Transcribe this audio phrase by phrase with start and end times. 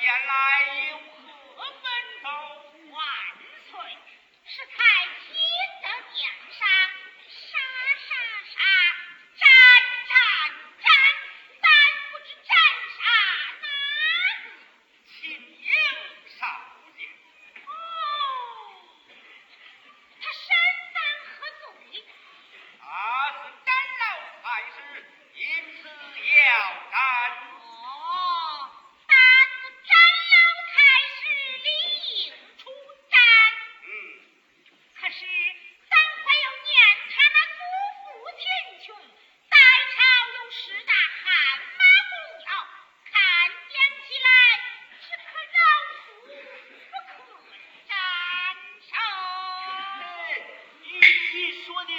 [0.00, 0.83] 年来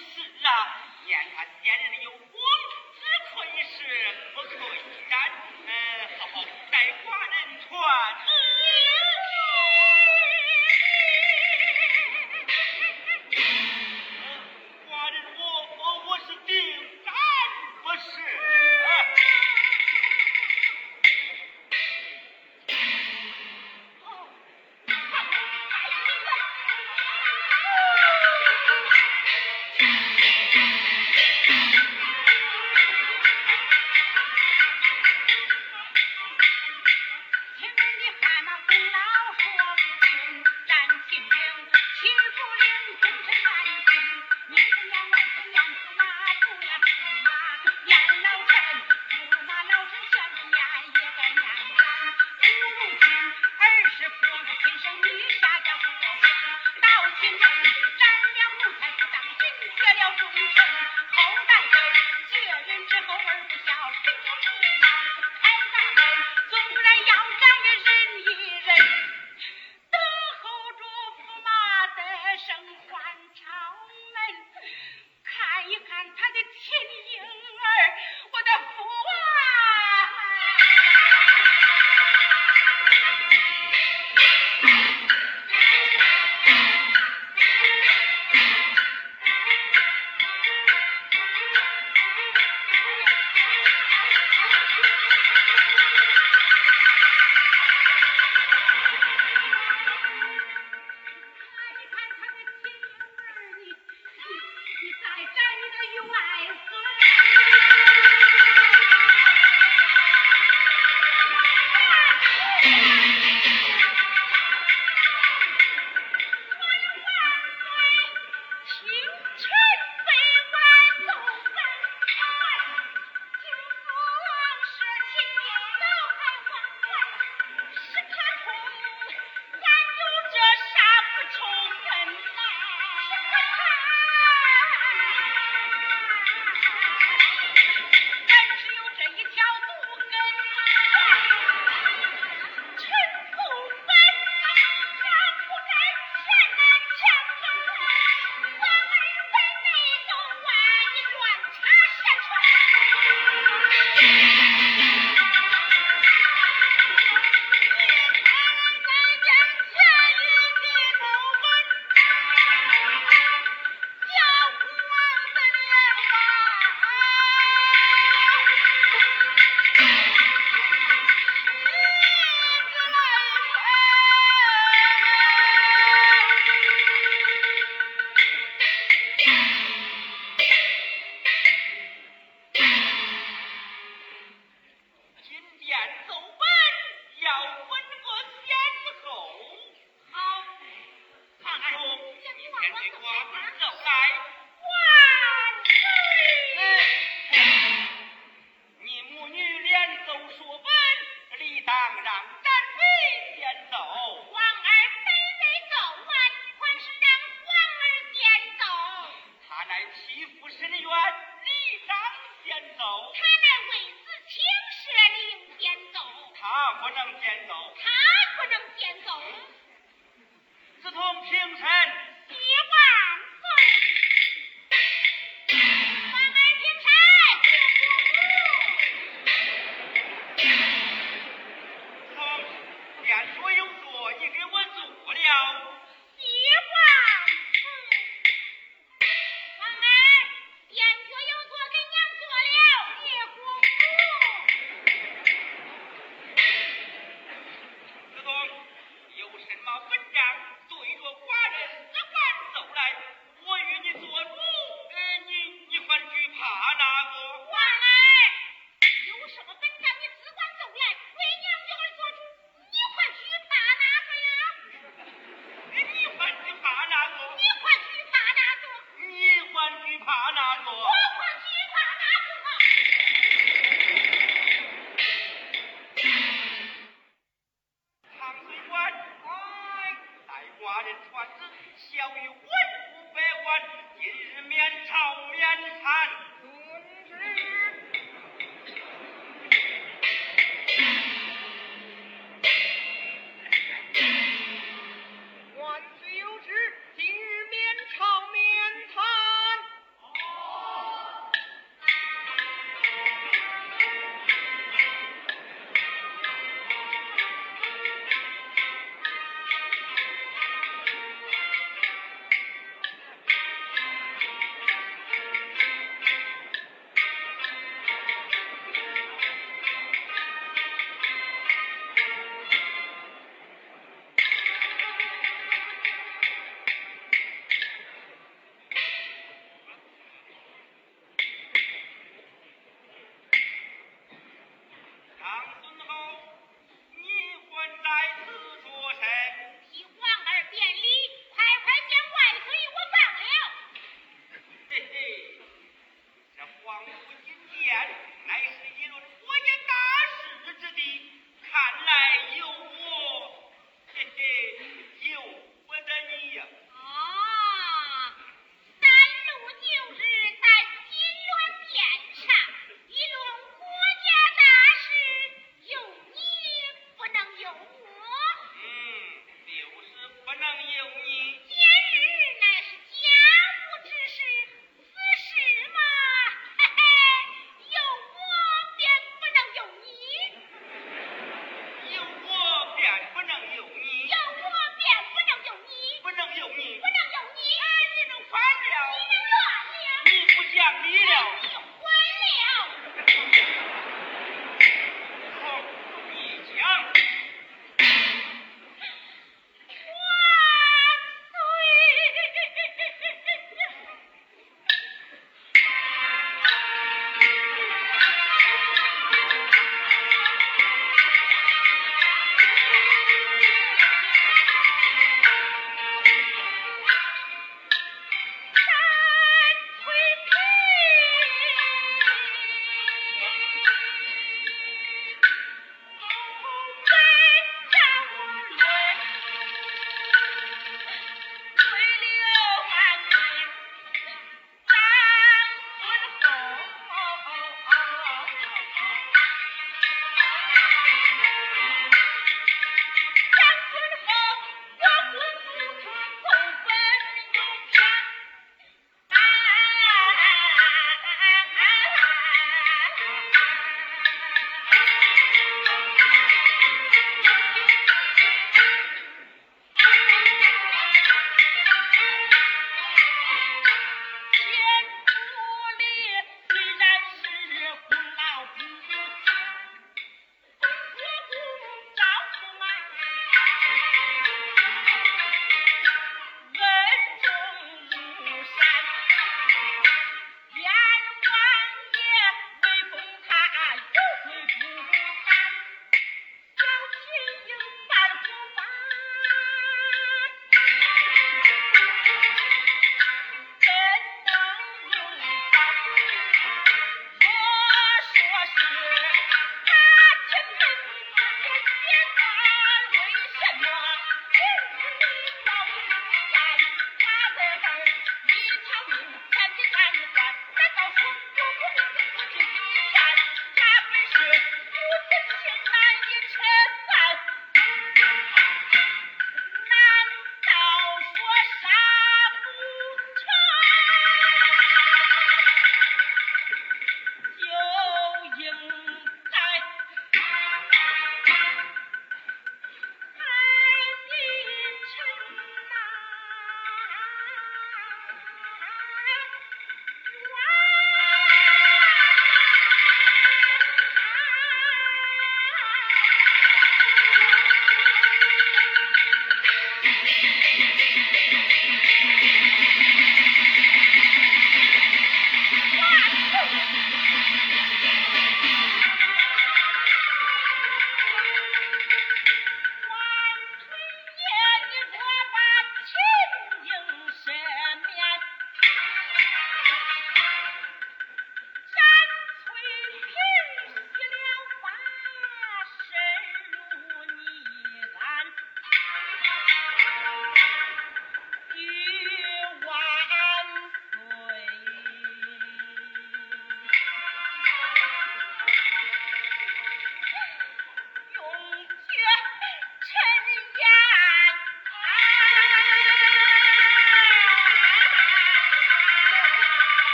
[0.00, 0.39] 是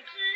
[0.00, 0.31] 之。